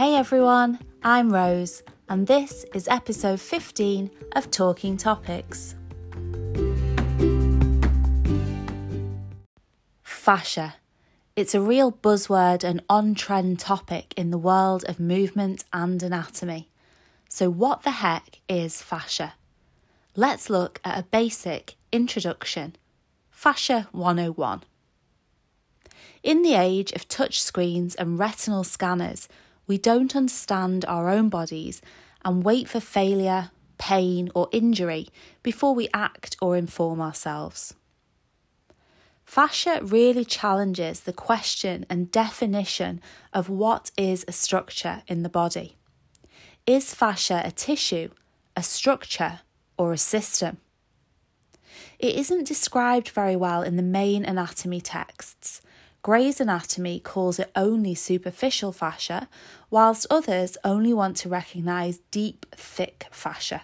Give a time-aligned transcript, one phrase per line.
[0.00, 5.74] Hey everyone, I'm Rose, and this is episode 15 of Talking Topics.
[10.02, 10.76] Fascia.
[11.36, 16.70] It's a real buzzword and on trend topic in the world of movement and anatomy.
[17.28, 19.34] So, what the heck is fascia?
[20.16, 22.74] Let's look at a basic introduction
[23.30, 24.62] Fascia 101.
[26.22, 29.28] In the age of touchscreens and retinal scanners,
[29.70, 31.80] we don't understand our own bodies
[32.24, 35.06] and wait for failure, pain, or injury
[35.44, 37.74] before we act or inform ourselves.
[39.24, 43.00] Fascia really challenges the question and definition
[43.32, 45.76] of what is a structure in the body.
[46.66, 48.08] Is fascia a tissue,
[48.56, 49.42] a structure,
[49.78, 50.56] or a system?
[52.00, 55.62] It isn't described very well in the main anatomy texts,
[56.02, 59.28] Gray's Anatomy calls it only superficial fascia,
[59.68, 63.62] whilst others only want to recognise deep, thick fascia.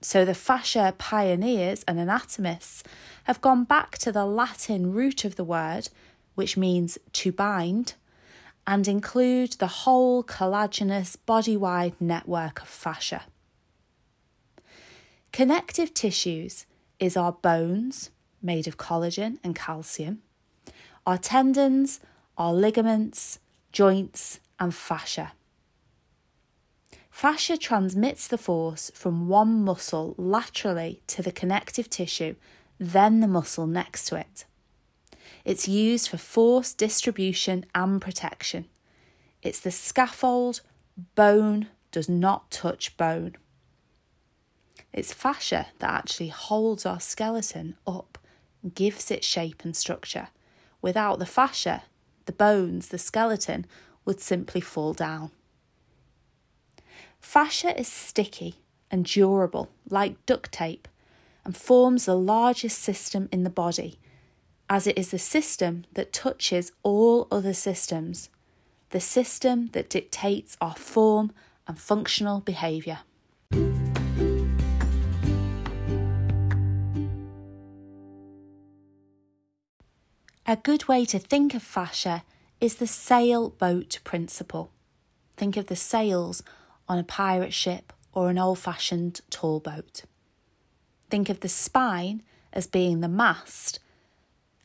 [0.00, 2.84] So the fascia pioneers and anatomists
[3.24, 5.88] have gone back to the Latin root of the word,
[6.36, 7.94] which means to bind,
[8.64, 13.22] and include the whole collagenous body wide network of fascia.
[15.32, 16.66] Connective tissues
[17.00, 20.22] is our bones, made of collagen and calcium
[21.08, 22.00] our tendons,
[22.36, 23.38] our ligaments,
[23.72, 25.32] joints, and fascia.
[27.10, 32.34] Fascia transmits the force from one muscle laterally to the connective tissue,
[32.78, 34.44] then the muscle next to it.
[35.46, 38.66] It's used for force distribution and protection.
[39.42, 40.60] It's the scaffold,
[41.14, 43.34] bone does not touch bone.
[44.92, 48.18] It's fascia that actually holds our skeleton up,
[48.74, 50.28] gives it shape and structure.
[50.80, 51.82] Without the fascia,
[52.26, 53.66] the bones, the skeleton
[54.04, 55.30] would simply fall down.
[57.20, 58.56] Fascia is sticky
[58.90, 60.88] and durable, like duct tape,
[61.44, 63.98] and forms the largest system in the body,
[64.70, 68.30] as it is the system that touches all other systems,
[68.90, 71.32] the system that dictates our form
[71.66, 73.00] and functional behaviour.
[80.50, 82.22] A good way to think of fascia
[82.58, 84.70] is the sailboat principle.
[85.36, 86.42] Think of the sails
[86.88, 90.04] on a pirate ship or an old fashioned tall boat.
[91.10, 93.78] Think of the spine as being the mast,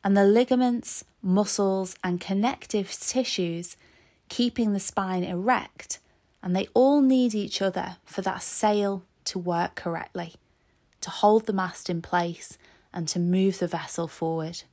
[0.06, 3.76] and the ligaments, muscles, and connective tissues
[4.30, 6.00] keeping the spine erect,
[6.42, 10.36] and they all need each other for that sail to work correctly,
[11.02, 12.58] to hold the mast in place,
[12.94, 14.64] and to move the vessel forward.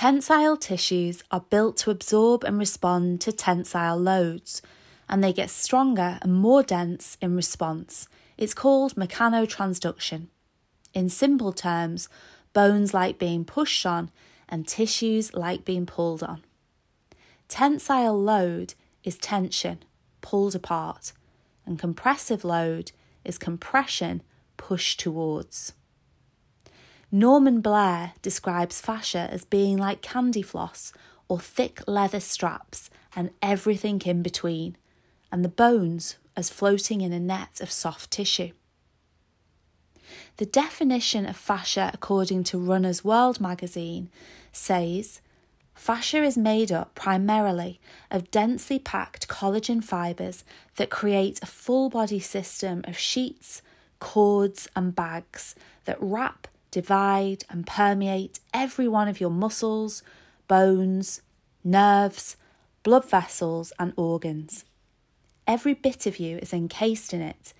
[0.00, 4.62] Tensile tissues are built to absorb and respond to tensile loads,
[5.10, 8.08] and they get stronger and more dense in response.
[8.38, 10.28] It's called mechanotransduction.
[10.94, 12.08] In simple terms,
[12.54, 14.10] bones like being pushed on
[14.48, 16.46] and tissues like being pulled on.
[17.48, 18.72] Tensile load
[19.04, 19.80] is tension,
[20.22, 21.12] pulled apart,
[21.66, 24.22] and compressive load is compression,
[24.56, 25.74] pushed towards.
[27.12, 30.92] Norman Blair describes fascia as being like candy floss
[31.28, 34.76] or thick leather straps and everything in between,
[35.32, 38.52] and the bones as floating in a net of soft tissue.
[40.36, 44.08] The definition of fascia, according to Runner's World magazine,
[44.52, 45.20] says
[45.74, 50.44] fascia is made up primarily of densely packed collagen fibres
[50.76, 53.62] that create a full body system of sheets,
[53.98, 60.02] cords, and bags that wrap divide and permeate every one of your muscles,
[60.48, 61.22] bones,
[61.64, 62.36] nerves,
[62.82, 64.64] blood vessels, and organs.
[65.46, 67.52] Every bit of you is encased in it.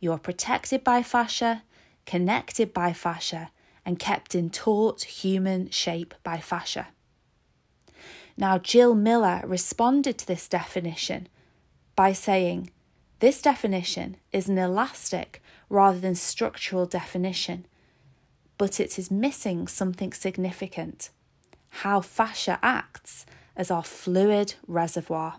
[0.00, 1.62] You are protected by fascia,
[2.06, 3.50] connected by fascia,
[3.84, 6.88] and kept in taut human shape by fascia.
[8.36, 11.28] Now, Jill Miller responded to this definition
[11.94, 12.70] by saying,
[13.20, 17.66] This definition is an elastic rather than structural definition
[18.58, 21.10] but it is missing something significant
[21.78, 25.36] how fascia acts as our fluid reservoir.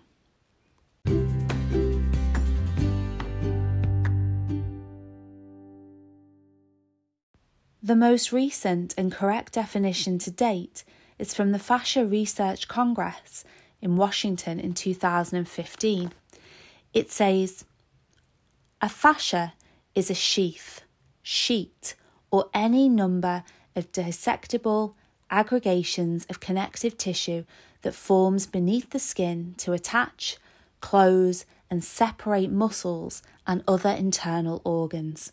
[7.81, 10.83] The most recent and correct definition to date
[11.19, 13.45] is from the Fascia Research Congress
[13.79, 16.11] in Washington in 2015.
[16.93, 17.63] It says,
[18.81, 19.53] A fascia
[19.93, 20.81] is a sheath,
[21.21, 21.95] sheet,
[22.35, 23.45] or any number
[23.77, 24.93] of dissectable
[25.31, 27.45] aggregations of connective tissue
[27.81, 30.35] that forms beneath the skin to attach,
[30.81, 35.31] close, and separate muscles and other internal organs.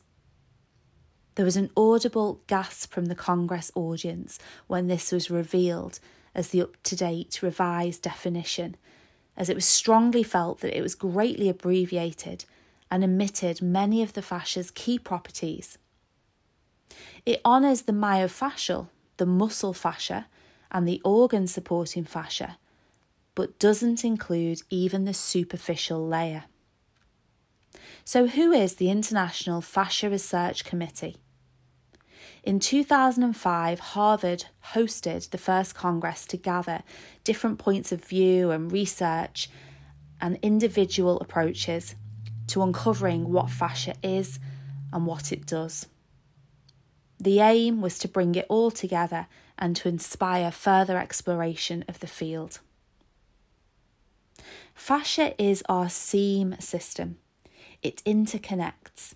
[1.34, 4.38] There was an audible gasp from the Congress audience
[4.68, 5.98] when this was revealed
[6.36, 8.76] as the up to date revised definition,
[9.36, 12.44] as it was strongly felt that it was greatly abbreviated
[12.92, 15.78] and omitted many of the fascia's key properties.
[17.24, 20.26] It honours the myofascial, the muscle fascia,
[20.70, 22.58] and the organ supporting fascia,
[23.34, 26.44] but doesn't include even the superficial layer.
[28.04, 31.16] So, who is the International Fascia Research Committee?
[32.42, 36.82] In 2005, Harvard hosted the first Congress to gather
[37.22, 39.48] different points of view and research
[40.20, 41.94] and individual approaches
[42.48, 44.40] to uncovering what fascia is
[44.92, 45.86] and what it does.
[47.22, 52.08] The aim was to bring it all together and to inspire further exploration of the
[52.08, 52.58] field.
[54.74, 57.18] Fascia is our seam system.
[57.80, 59.14] It interconnects.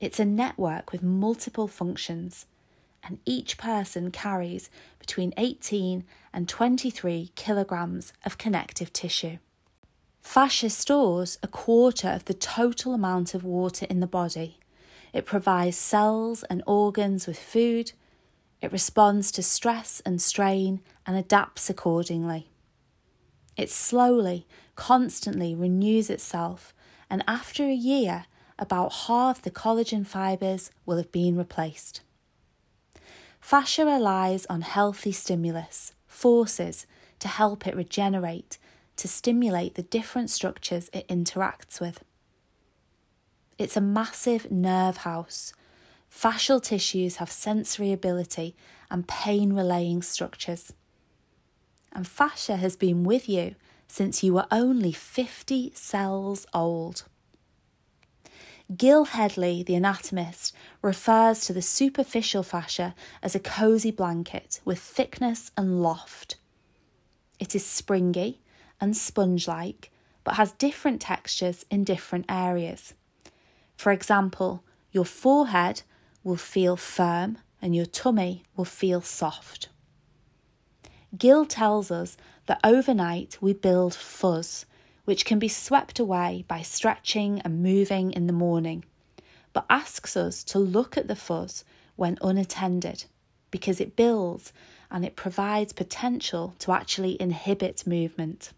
[0.00, 2.46] It's a network with multiple functions,
[3.04, 4.68] and each person carries
[4.98, 6.02] between 18
[6.32, 9.38] and 23 kilograms of connective tissue.
[10.20, 14.58] Fascia stores a quarter of the total amount of water in the body
[15.14, 17.92] it provides cells and organs with food.
[18.60, 22.50] It responds to stress and strain and adapts accordingly.
[23.56, 26.74] It slowly, constantly renews itself,
[27.08, 28.26] and after a year,
[28.58, 32.00] about half the collagen fibres will have been replaced.
[33.40, 36.86] Fascia relies on healthy stimulus, forces,
[37.20, 38.58] to help it regenerate,
[38.96, 42.02] to stimulate the different structures it interacts with.
[43.56, 45.52] It's a massive nerve house.
[46.10, 48.56] Fascial tissues have sensory ability
[48.90, 50.72] and pain relaying structures.
[51.92, 53.54] And fascia has been with you
[53.86, 57.04] since you were only 50 cells old.
[58.76, 65.52] Gil Hedley, the anatomist, refers to the superficial fascia as a cosy blanket with thickness
[65.56, 66.36] and loft.
[67.38, 68.40] It is springy
[68.80, 69.90] and sponge like,
[70.24, 72.94] but has different textures in different areas.
[73.76, 75.82] For example, your forehead
[76.22, 79.68] will feel firm and your tummy will feel soft.
[81.16, 82.16] Gil tells us
[82.46, 84.66] that overnight we build fuzz,
[85.04, 88.84] which can be swept away by stretching and moving in the morning,
[89.52, 91.64] but asks us to look at the fuzz
[91.96, 93.04] when unattended
[93.50, 94.52] because it builds
[94.90, 98.52] and it provides potential to actually inhibit movement.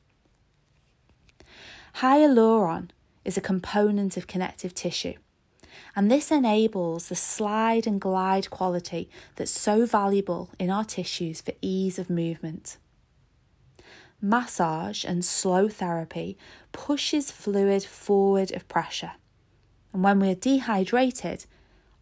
[1.97, 2.91] Hyaluron
[3.27, 5.15] is a component of connective tissue.
[5.95, 11.53] And this enables the slide and glide quality that's so valuable in our tissues for
[11.61, 12.79] ease of movement.
[14.23, 16.39] Massage and slow therapy
[16.73, 19.13] pushes fluid forward of pressure.
[19.93, 21.45] And when we're dehydrated,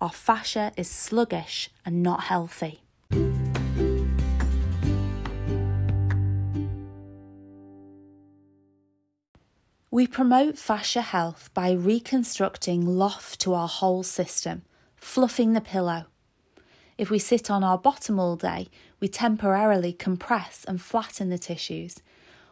[0.01, 2.84] our fascia is sluggish and not healthy.
[9.95, 14.63] We promote fascia health by reconstructing loft to our whole system,
[14.97, 16.07] fluffing the pillow.
[16.99, 18.67] If we sit on our bottom all day,
[18.99, 22.03] we temporarily compress and flatten the tissues.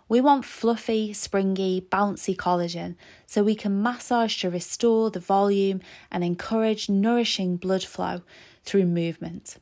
[0.09, 2.95] We want fluffy, springy, bouncy collagen
[3.26, 5.81] so we can massage to restore the volume
[6.12, 8.23] and encourage nourishing blood flow
[8.62, 9.57] through movement.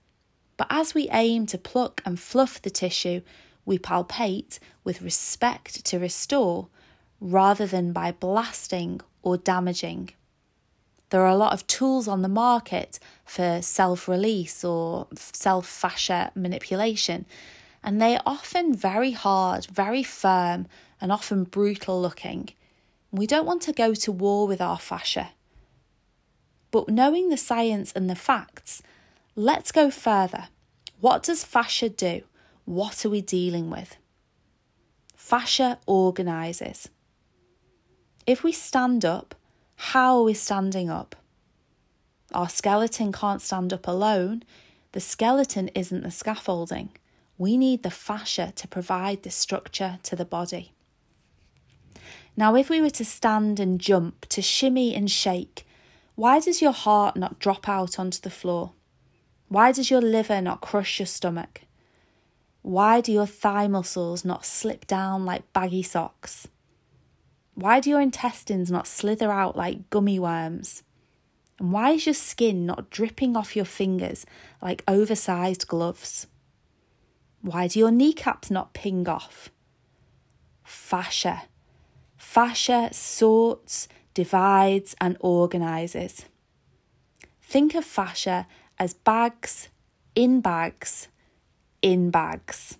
[0.58, 3.22] But as we aim to pluck and fluff the tissue,
[3.64, 6.68] we palpate with respect to restore
[7.20, 10.10] rather than by blasting or damaging.
[11.10, 16.30] There are a lot of tools on the market for self release or self fascia
[16.34, 17.26] manipulation,
[17.82, 20.66] and they are often very hard, very firm,
[21.00, 22.50] and often brutal looking.
[23.10, 25.30] We don't want to go to war with our fascia.
[26.70, 28.82] But knowing the science and the facts,
[29.34, 30.48] let's go further.
[31.00, 32.22] What does fascia do?
[32.64, 33.96] What are we dealing with?
[35.16, 36.88] Fascia organises.
[38.26, 39.34] If we stand up,
[39.76, 41.16] how are we standing up?
[42.32, 44.42] Our skeleton can't stand up alone.
[44.92, 46.90] The skeleton isn't the scaffolding.
[47.38, 50.72] We need the fascia to provide the structure to the body.
[52.36, 55.66] Now, if we were to stand and jump, to shimmy and shake,
[56.14, 58.72] why does your heart not drop out onto the floor?
[59.48, 61.62] Why does your liver not crush your stomach?
[62.62, 66.46] Why do your thigh muscles not slip down like baggy socks?
[67.60, 70.82] Why do your intestines not slither out like gummy worms?
[71.58, 74.24] And why is your skin not dripping off your fingers
[74.62, 76.26] like oversized gloves?
[77.42, 79.50] Why do your kneecaps not ping off?
[80.64, 81.42] Fascia.
[82.16, 86.24] Fascia sorts, divides, and organises.
[87.42, 88.46] Think of fascia
[88.78, 89.68] as bags,
[90.14, 91.08] in bags,
[91.82, 92.78] in bags.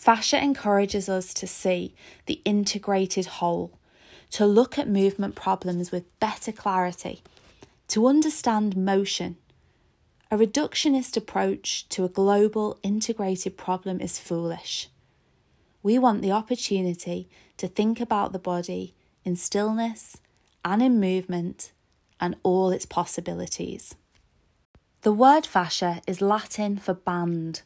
[0.00, 3.78] Fascia encourages us to see the integrated whole,
[4.30, 7.22] to look at movement problems with better clarity,
[7.88, 9.36] to understand motion.
[10.30, 14.88] A reductionist approach to a global integrated problem is foolish.
[15.82, 17.28] We want the opportunity
[17.58, 20.16] to think about the body in stillness
[20.64, 21.72] and in movement
[22.18, 23.96] and all its possibilities.
[25.02, 27.60] The word fascia is Latin for band.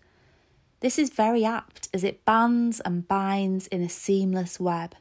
[0.85, 4.95] This is very apt as it bands and binds in a seamless web.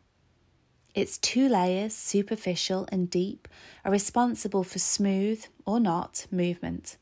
[0.96, 3.50] Its two layers, superficial and deep,
[3.84, 6.96] are responsible for smooth or not movement.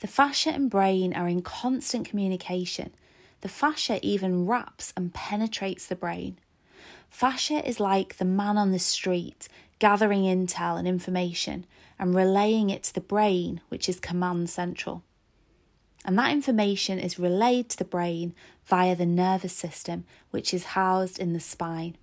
[0.00, 2.92] The fascia and brain are in constant communication.
[3.40, 6.38] The fascia even wraps and penetrates the brain.
[7.08, 9.48] Fascia is like the man on the street
[9.78, 11.64] gathering intel and information
[11.98, 15.02] and relaying it to the brain, which is command central.
[16.06, 18.32] And that information is relayed to the brain
[18.64, 21.96] via the nervous system, which is housed in the spine.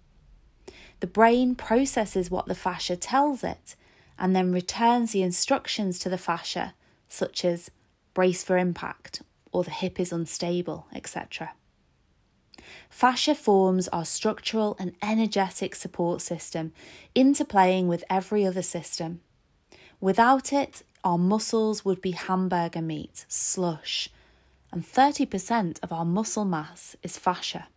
[0.99, 3.75] The brain processes what the fascia tells it
[4.19, 6.75] and then returns the instructions to the fascia,
[7.07, 7.71] such as
[8.13, 9.21] brace for impact
[9.53, 11.53] or the hip is unstable, etc.
[12.89, 16.73] Fascia forms our structural and energetic support system,
[17.15, 19.21] interplaying with every other system.
[20.01, 24.09] Without it, our muscles would be hamburger meat, slush,
[24.71, 27.67] and 30% of our muscle mass is fascia.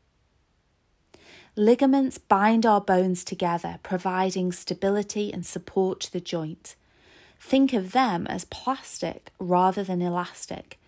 [1.57, 6.77] Ligaments bind our bones together, providing stability and support to the joint.
[7.41, 10.79] Think of them as plastic rather than elastic,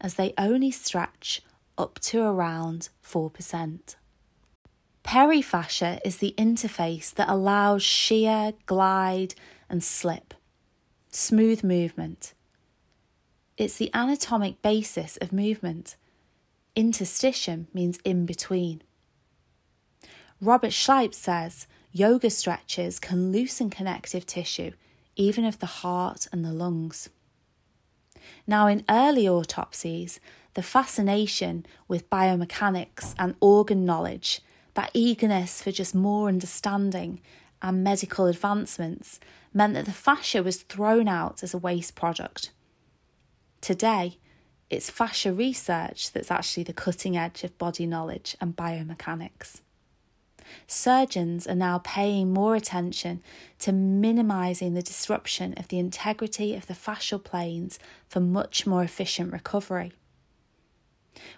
[0.00, 1.42] as they only stretch
[1.76, 3.96] up to around 4%.
[5.04, 9.34] Perifascia is the interface that allows shear, glide,
[9.70, 10.27] and slip,
[11.10, 12.34] smooth movement.
[13.56, 15.96] It's the anatomic basis of movement.
[16.76, 18.82] Interstitium means in between.
[20.40, 24.72] Robert Schleip says yoga stretches can loosen connective tissue,
[25.16, 27.08] even of the heart and the lungs.
[28.46, 30.20] Now, in early autopsies,
[30.54, 34.40] the fascination with biomechanics and organ knowledge,
[34.74, 37.20] that eagerness for just more understanding
[37.60, 39.18] and medical advancements,
[39.58, 42.52] meant that the fascia was thrown out as a waste product.
[43.60, 44.18] Today,
[44.70, 49.60] it's fascia research that's actually the cutting edge of body knowledge and biomechanics.
[50.68, 53.20] Surgeons are now paying more attention
[53.58, 59.32] to minimising the disruption of the integrity of the fascial planes for much more efficient
[59.32, 59.92] recovery.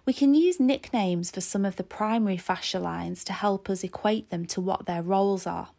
[0.04, 4.28] We can use nicknames for some of the primary fascia lines to help us equate
[4.28, 5.70] them to what their roles are.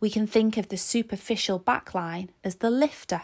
[0.00, 3.22] We can think of the superficial back line as the lifter,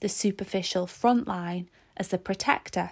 [0.00, 2.90] the superficial front line as the protector,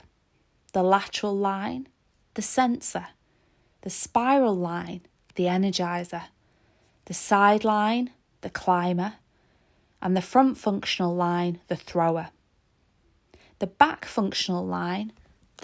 [0.73, 1.89] the lateral line,
[2.35, 3.09] the sensor,
[3.83, 5.03] the spiral line,
[5.35, 6.25] the energizer,
[7.05, 9.15] the side line, the climber,
[10.01, 12.31] and the front functional line, the thrower.
[13.59, 15.13] The back functional line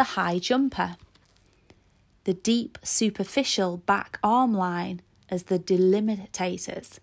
[0.00, 0.96] the high jumper,
[2.24, 6.98] the deep superficial back arm line as the delimitators,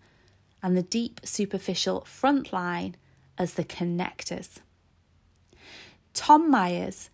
[0.62, 2.96] and the deep superficial front line
[3.38, 4.60] as the connectors.
[6.14, 7.10] Tom Myers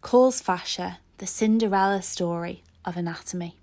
[0.00, 3.56] calls fascia the Cinderella story of anatomy.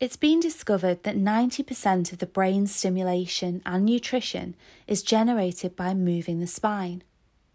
[0.00, 4.54] It's been discovered that 90% of the brain stimulation and nutrition
[4.86, 7.02] is generated by moving the spine.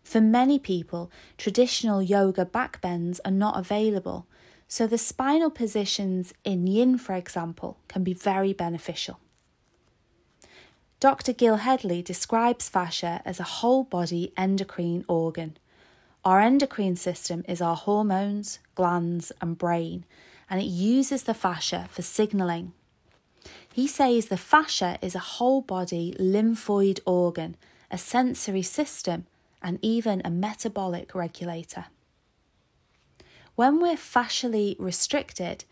[0.03, 4.27] For many people, traditional yoga backbends are not available,
[4.67, 9.19] so the spinal positions in yin, for example, can be very beneficial.
[10.99, 11.33] Dr.
[11.33, 15.57] Gil Hedley describes fascia as a whole body endocrine organ.
[16.23, 20.05] Our endocrine system is our hormones, glands, and brain,
[20.49, 22.71] and it uses the fascia for signalling.
[23.73, 27.57] He says the fascia is a whole body lymphoid organ,
[27.91, 29.25] a sensory system,
[29.63, 31.85] and even a metabolic regulator.
[33.55, 35.65] When we're fascially restricted,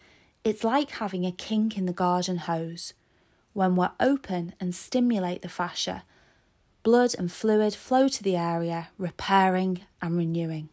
[0.43, 2.93] it's like having a kink in the garden hose.
[3.53, 6.03] When we're open and stimulate the fascia,
[6.83, 10.69] blood and fluid flow to the area, repairing and renewing.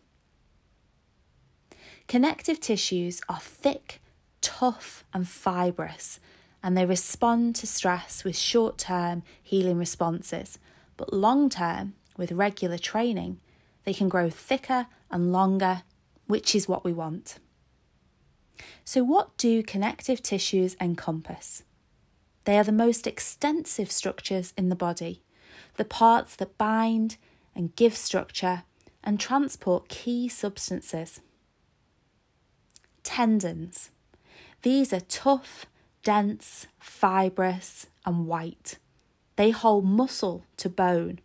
[2.06, 4.00] Connective tissues are thick,
[4.40, 6.20] tough, and fibrous,
[6.62, 10.58] and they respond to stress with short term healing responses,
[10.96, 13.40] but long term, with regular training,
[13.84, 15.84] they can grow thicker and longer,
[16.26, 17.38] which is what we want.
[18.84, 21.62] So, what do connective tissues encompass?
[22.44, 25.22] They are the most extensive structures in the body,
[25.76, 27.16] the parts that bind
[27.54, 28.64] and give structure
[29.04, 31.20] and transport key substances.
[33.02, 33.90] Tendons.
[34.62, 35.66] These are tough,
[36.02, 38.78] dense, fibrous, and white.
[39.36, 41.20] They hold muscle to bone.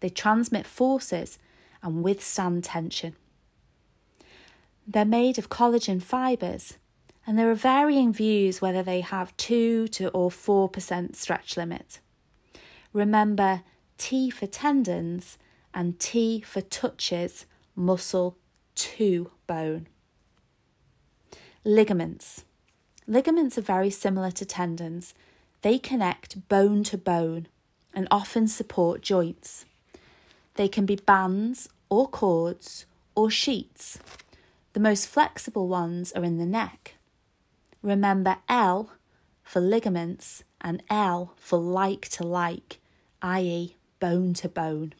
[0.00, 1.38] They transmit forces
[1.82, 3.14] and withstand tension.
[4.86, 6.78] They're made of collagen fibres,
[7.26, 12.00] and there are varying views whether they have 2 to or 4% stretch limit.
[12.92, 13.62] Remember
[13.98, 15.38] T for tendons
[15.74, 18.36] and T for touches muscle
[18.76, 19.88] to bone.
[21.64, 22.44] Ligaments.
[23.08, 25.14] Ligaments are very similar to tendons.
[25.62, 27.48] They connect bone to bone
[27.92, 29.64] and often support joints.
[30.56, 33.98] They can be bands or cords or sheets.
[34.72, 36.94] The most flexible ones are in the neck.
[37.82, 38.90] Remember L
[39.42, 42.78] for ligaments and L for like to like,
[43.22, 44.94] i.e., bone to bone.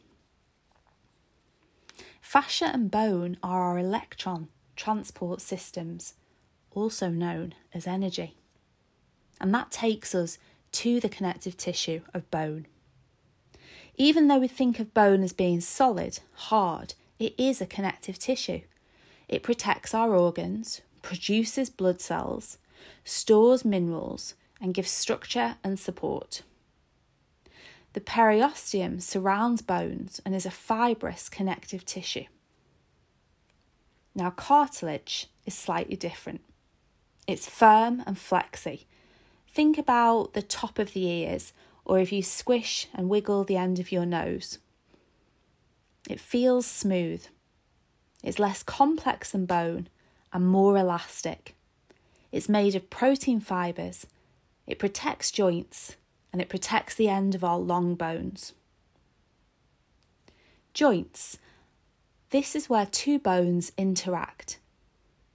[2.21, 6.13] Fascia and bone are our electron transport systems,
[6.71, 8.35] also known as energy.
[9.39, 10.37] And that takes us
[10.73, 12.67] to the connective tissue of bone.
[13.97, 18.61] Even though we think of bone as being solid, hard, it is a connective tissue.
[19.27, 22.59] It protects our organs, produces blood cells,
[23.03, 26.43] stores minerals, and gives structure and support.
[27.93, 32.25] The periosteum surrounds bones and is a fibrous connective tissue.
[34.13, 36.41] Now, cartilage is slightly different.
[37.25, 38.85] It's firm and flexy.
[39.51, 41.53] Think about the top of the ears,
[41.87, 44.59] or if you squish and wiggle the end of your nose.
[46.09, 47.25] It feels smooth.
[48.21, 49.87] It's less complex than bone
[50.33, 51.55] and more elastic.
[52.29, 54.05] It's made of protein fibres.
[54.67, 55.95] It protects joints
[56.33, 58.53] and it protects the end of our long bones.
[60.73, 61.37] Joints.
[62.31, 64.59] This is where two bones interact.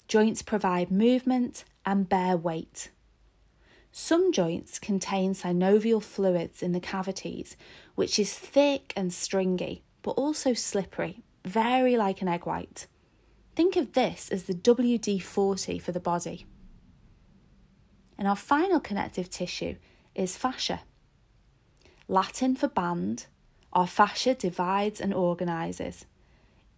[0.06, 2.90] Joints provide movement and bear weight.
[3.94, 7.58] Some joints contain synovial fluids in the cavities,
[7.94, 12.86] which is thick and stringy, but also slippery, very like an egg white.
[13.54, 16.46] Think of this as the WD 40 for the body.
[18.16, 19.76] And our final connective tissue
[20.14, 20.80] is fascia.
[22.08, 23.26] Latin for band,
[23.74, 26.06] our fascia divides and organises.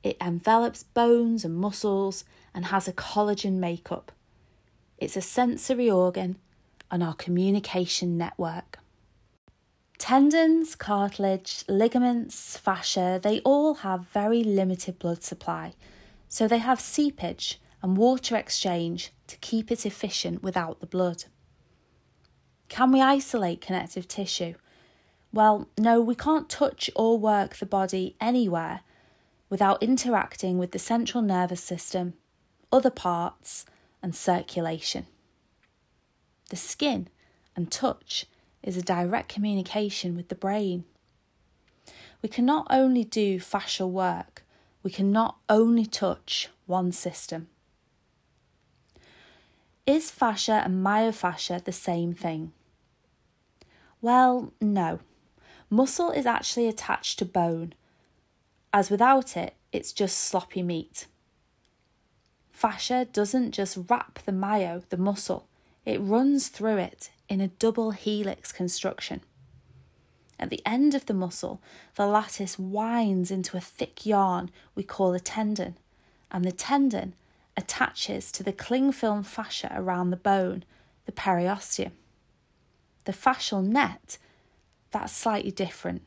[0.02, 4.10] It envelops bones and muscles and has a collagen makeup.
[4.98, 6.38] It's a sensory organ
[6.90, 8.78] and our communication network.
[9.98, 15.74] Tendons, cartilage, ligaments, fascia, they all have very limited blood supply,
[16.28, 21.24] so they have seepage and water exchange to keep it efficient without the blood.
[22.68, 24.54] Can we isolate connective tissue?
[25.32, 28.80] Well, no, we can't touch or work the body anywhere
[29.50, 32.14] without interacting with the central nervous system,
[32.72, 33.66] other parts,
[34.02, 35.06] and circulation.
[36.50, 37.08] The skin
[37.56, 38.26] and touch
[38.62, 40.84] is a direct communication with the brain.
[42.22, 44.44] We can not only do fascial work,
[44.82, 47.48] we can not only touch one system.
[49.86, 52.52] Is fascia and myofascia the same thing?
[54.00, 55.00] Well, no.
[55.68, 57.74] Muscle is actually attached to bone,
[58.72, 61.06] as without it, it's just sloppy meat.
[62.50, 65.46] Fascia doesn't just wrap the myo, the muscle,
[65.84, 69.20] it runs through it in a double helix construction.
[70.38, 71.60] At the end of the muscle,
[71.94, 75.76] the lattice winds into a thick yarn we call a tendon,
[76.30, 77.14] and the tendon
[77.56, 80.64] attaches to the cling film fascia around the bone,
[81.06, 81.92] the periosteum.
[83.04, 84.18] The fascial net,
[84.90, 86.02] that's slightly different.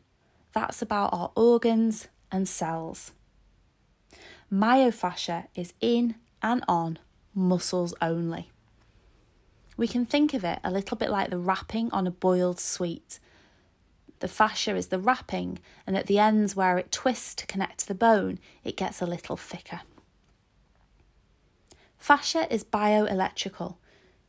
[0.54, 3.12] That's about our organs and cells.
[4.52, 7.00] Myofascia is in and on
[7.34, 8.50] muscles only.
[9.78, 13.20] We can think of it a little bit like the wrapping on a boiled sweet.
[14.20, 17.88] The fascia is the wrapping, and at the ends where it twists to connect to
[17.88, 19.82] the bone, it gets a little thicker.
[22.00, 23.76] Fascia is bioelectrical,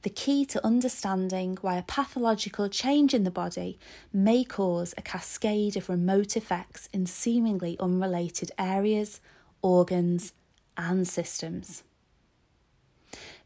[0.02, 3.78] the key to understanding why a pathological change in the body
[4.12, 9.20] may cause a cascade of remote effects in seemingly unrelated areas,
[9.60, 10.34] organs,
[10.76, 11.82] and systems.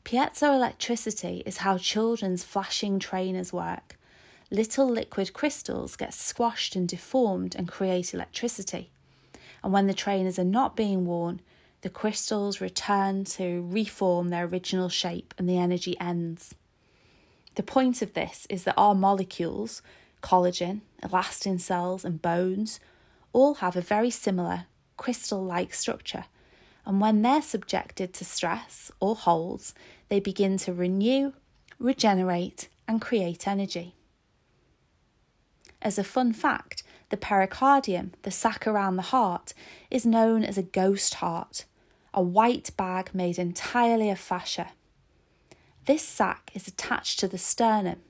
[0.05, 3.99] Piezoelectricity is how children's flashing trainers work.
[4.51, 8.91] Little liquid crystals get squashed and deformed and create electricity.
[9.63, 11.41] and when the trainers are not being worn,
[11.83, 16.55] the crystals return to reform their original shape and the energy ends.
[17.55, 19.83] The point of this is that our molecules,
[20.21, 22.81] collagen, elastin cells, and bones,
[23.33, 26.25] all have a very similar crystal like structure.
[26.85, 29.75] And when they're subjected to stress or holds,
[30.09, 31.33] they begin to renew,
[31.79, 33.95] regenerate, and create energy.
[35.81, 39.55] As a fun fact, the pericardium, the sac around the heart,
[39.91, 41.65] is known as a ghost heart,
[42.15, 44.71] a white bag made entirely of fascia.
[45.87, 48.01] This sac is attached to the sternum,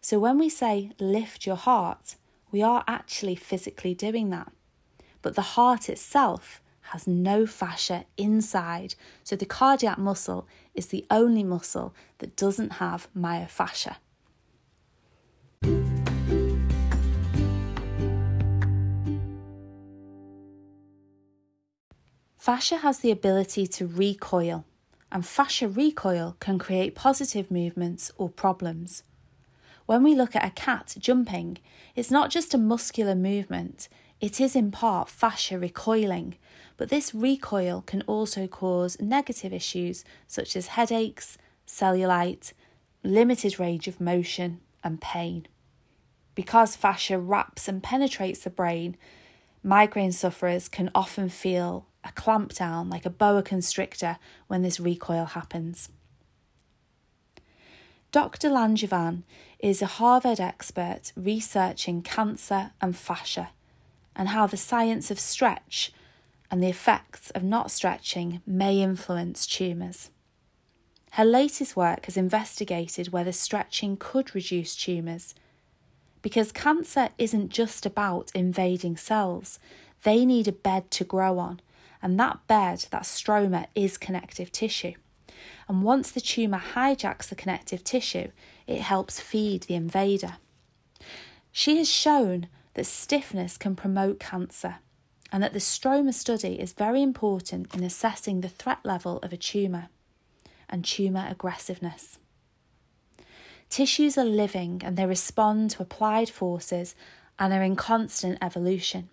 [0.00, 2.16] so when we say lift your heart,
[2.50, 4.52] we are actually physically doing that.
[5.22, 11.44] But the heart itself has no fascia inside, so the cardiac muscle is the only
[11.44, 13.96] muscle that doesn't have myofascia.
[22.36, 24.64] Fascia has the ability to recoil,
[25.12, 29.02] and fascia recoil can create positive movements or problems.
[29.84, 31.58] When we look at a cat jumping,
[31.94, 33.88] it's not just a muscular movement,
[34.20, 36.36] it is in part fascia recoiling,
[36.76, 42.52] but this recoil can also cause negative issues such as headaches, cellulite,
[43.04, 45.46] limited range of motion, and pain.
[46.34, 48.96] Because fascia wraps and penetrates the brain,
[49.62, 55.26] migraine sufferers can often feel a clamp down like a boa constrictor when this recoil
[55.26, 55.90] happens.
[58.10, 58.48] Dr.
[58.48, 59.24] Langevin
[59.58, 63.50] is a Harvard expert researching cancer and fascia
[64.18, 65.92] and how the science of stretch
[66.50, 70.10] and the effects of not stretching may influence tumours.
[71.12, 75.34] Her latest work has investigated whether stretching could reduce tumours.
[76.20, 79.58] Because cancer isn't just about invading cells,
[80.02, 81.60] they need a bed to grow on,
[82.02, 84.94] and that bed, that stroma, is connective tissue.
[85.68, 88.30] And once the tumour hijacks the connective tissue,
[88.66, 90.36] it helps feed the invader.
[91.52, 94.76] She has shown that stiffness can promote cancer
[95.32, 99.36] and that the stroma study is very important in assessing the threat level of a
[99.36, 99.88] tumour
[100.68, 102.18] and tumour aggressiveness.
[103.68, 106.94] Tissues are living and they respond to applied forces
[107.38, 109.10] and are in constant evolution.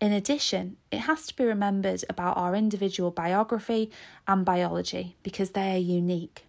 [0.00, 3.90] In addition, it has to be remembered about our individual biography
[4.26, 6.47] and biology because they are unique.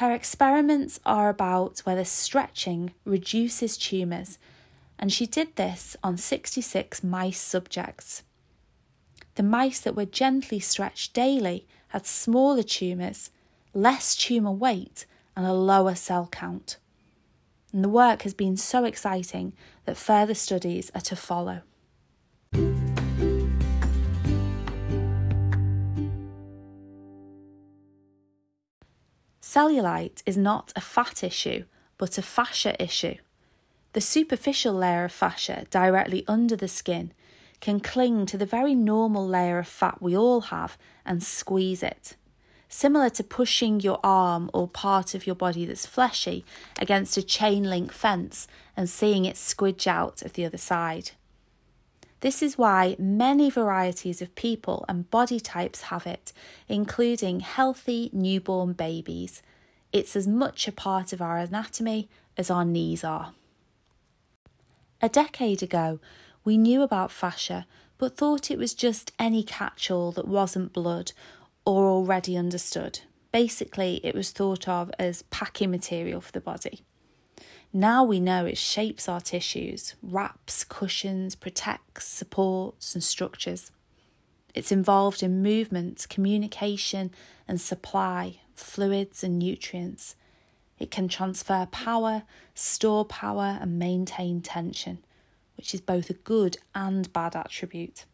[0.00, 4.38] Her experiments are about whether stretching reduces tumours,
[4.98, 8.22] and she did this on 66 mice subjects.
[9.34, 13.30] The mice that were gently stretched daily had smaller tumours,
[13.74, 15.04] less tumour weight,
[15.36, 16.78] and a lower cell count.
[17.70, 19.52] And the work has been so exciting
[19.84, 21.60] that further studies are to follow.
[29.60, 31.64] Cellulite is not a fat issue,
[31.98, 33.16] but a fascia issue.
[33.92, 37.12] The superficial layer of fascia directly under the skin
[37.60, 42.16] can cling to the very normal layer of fat we all have and squeeze it.
[42.70, 46.42] Similar to pushing your arm or part of your body that's fleshy
[46.78, 51.10] against a chain link fence and seeing it squidge out of the other side.
[52.20, 56.32] This is why many varieties of people and body types have it,
[56.66, 59.42] including healthy newborn babies.
[59.92, 63.32] It's as much a part of our anatomy as our knees are.
[65.02, 65.98] A decade ago,
[66.44, 67.66] we knew about fascia
[68.00, 71.12] but thought it was just any catch all that wasn't blood
[71.66, 73.00] or already understood.
[73.30, 76.80] Basically, it was thought of as packing material for the body.
[77.74, 83.70] Now we know it shapes our tissues, wraps, cushions, protects, supports, and structures.
[84.54, 87.10] It's involved in movement, communication,
[87.46, 90.16] and supply, fluids and nutrients.
[90.78, 92.22] It can transfer power,
[92.54, 94.98] store power, and maintain tension,
[95.56, 98.04] which is both a good and bad attribute.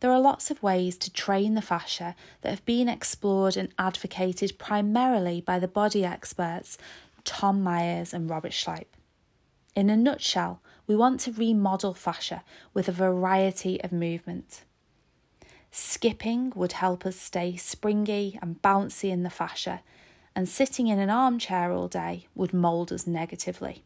[0.00, 4.58] There are lots of ways to train the fascia that have been explored and advocated
[4.58, 6.76] primarily by the body experts
[7.24, 8.86] Tom Myers, and Robert Schleip.
[9.74, 14.64] In a nutshell, we want to remodel fascia with a variety of movement.
[15.76, 19.82] Skipping would help us stay springy and bouncy in the fascia,
[20.36, 23.82] and sitting in an armchair all day would mould us negatively.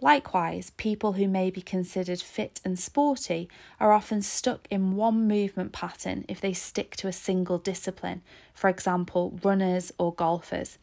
[0.00, 5.70] Likewise, people who may be considered fit and sporty are often stuck in one movement
[5.70, 10.78] pattern if they stick to a single discipline, for example, runners or golfers,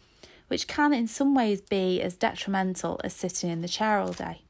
[0.48, 4.45] which can in some ways be as detrimental as sitting in the chair all day.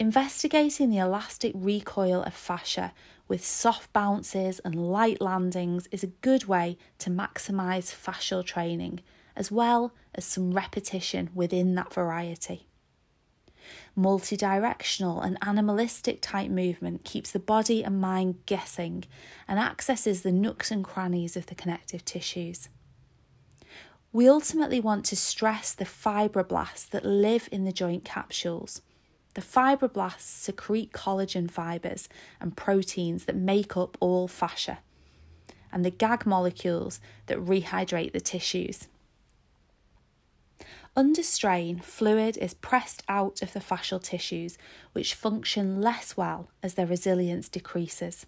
[0.00, 2.92] Investigating the elastic recoil of fascia
[3.26, 9.00] with soft bounces and light landings is a good way to maximise fascial training,
[9.34, 12.68] as well as some repetition within that variety.
[13.98, 19.04] Multidirectional and animalistic type movement keeps the body and mind guessing
[19.48, 22.68] and accesses the nooks and crannies of the connective tissues.
[24.12, 28.80] We ultimately want to stress the fibroblasts that live in the joint capsules.
[29.38, 32.08] The fibroblasts secrete collagen fibres
[32.40, 34.80] and proteins that make up all fascia,
[35.70, 38.88] and the GAG molecules that rehydrate the tissues.
[40.96, 44.58] Under strain, fluid is pressed out of the fascial tissues,
[44.90, 48.26] which function less well as their resilience decreases.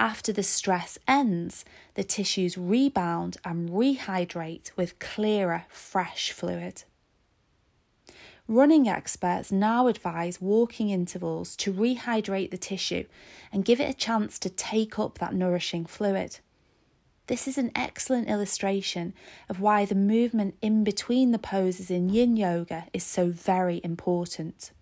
[0.00, 6.82] After the stress ends, the tissues rebound and rehydrate with clearer, fresh fluid.
[8.48, 13.04] Running experts now advise walking intervals to rehydrate the tissue
[13.52, 16.40] and give it a chance to take up that nourishing fluid.
[17.28, 19.14] This is an excellent illustration
[19.48, 24.72] of why the movement in between the poses in yin yoga is so very important.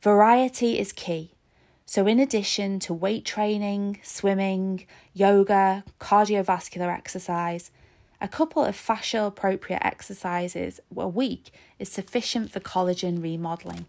[0.00, 1.32] Variety is key.
[1.84, 7.70] So, in addition to weight training, swimming, yoga, cardiovascular exercise,
[8.22, 13.86] a couple of fascia appropriate exercises a week is sufficient for collagen remodeling.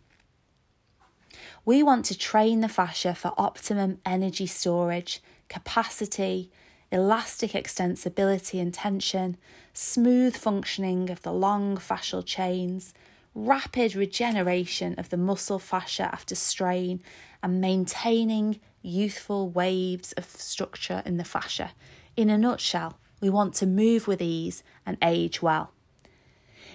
[1.63, 6.51] We want to train the fascia for optimum energy storage, capacity,
[6.91, 9.37] elastic extensibility and tension,
[9.71, 12.95] smooth functioning of the long fascial chains,
[13.35, 17.03] rapid regeneration of the muscle fascia after strain,
[17.43, 21.71] and maintaining youthful waves of structure in the fascia.
[22.17, 25.71] In a nutshell, we want to move with ease and age well.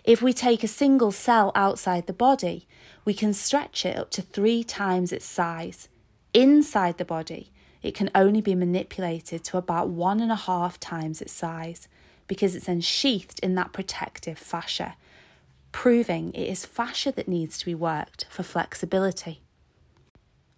[0.02, 2.66] If we take a single cell outside the body,
[3.04, 5.90] we can stretch it up to three times its size.
[6.32, 7.50] Inside the body,
[7.82, 11.86] it can only be manipulated to about one and a half times its size
[12.26, 14.96] because it's ensheathed in that protective fascia,
[15.70, 19.42] proving it is fascia that needs to be worked for flexibility.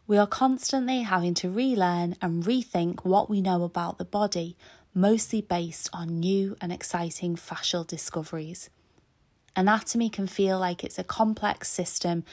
[0.07, 4.57] We are constantly having to relearn and rethink what we know about the body,
[4.95, 8.71] mostly based on new and exciting fascial discoveries.
[9.57, 12.25] Anatomy can feel like it's a complex system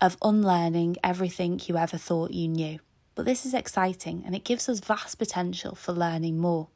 [0.00, 2.78] of unlearning everything you ever thought you knew.
[3.14, 6.68] But this is exciting and it gives us vast potential for learning more.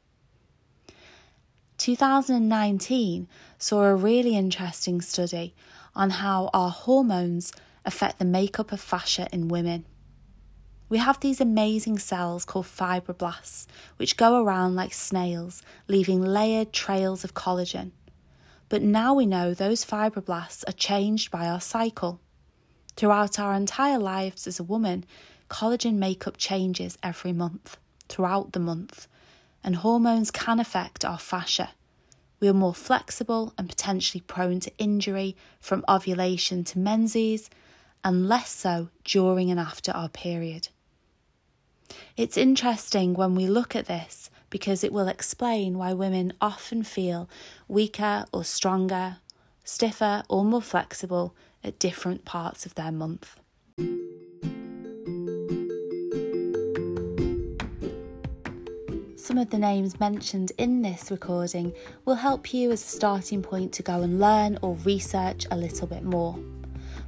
[1.79, 5.55] 2019 saw a really interesting study
[5.95, 7.53] on how our hormones
[7.85, 9.85] affect the makeup of fascia in women.
[10.89, 17.25] We have these amazing cells called fibroblasts, which go around like snails, leaving layered trails
[17.25, 17.91] of collagen.
[18.69, 22.21] But now we know those fibroblasts are changed by our cycle.
[22.95, 25.05] Throughout our entire lives as a woman,
[25.51, 29.09] collagen makeup changes every month, throughout the month,
[29.65, 31.71] and hormones can affect our fascia.
[32.39, 37.51] We are more flexible and potentially prone to injury from ovulation to menses,
[38.05, 40.69] and less so during and after our period.
[42.17, 47.29] It's interesting when we look at this because it will explain why women often feel
[47.69, 49.19] weaker or stronger,
[49.65, 53.37] stiffer or more flexible at different parts of their month.
[59.27, 61.73] Some of the names mentioned in this recording
[62.05, 65.89] will help you as a starting point to go and learn or research a little
[65.89, 66.39] bit more.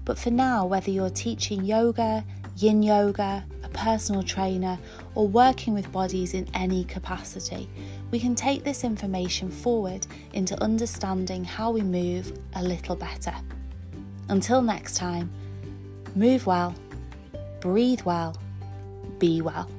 [0.05, 2.25] But for now, whether you're teaching yoga,
[2.59, 4.79] yin yoga, a personal trainer,
[5.15, 7.69] or working with bodies in any capacity,
[8.11, 13.35] we can take this information forward into understanding how we move a little better.
[14.29, 15.31] Until next time,
[16.15, 16.75] move well,
[17.61, 18.37] breathe well,
[19.19, 19.71] be well.